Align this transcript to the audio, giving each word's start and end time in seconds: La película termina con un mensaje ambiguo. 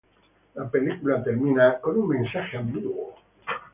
La 0.55 0.67
película 0.67 1.23
termina 1.23 1.79
con 1.79 1.95
un 1.95 2.07
mensaje 2.07 2.57
ambiguo. 2.57 3.13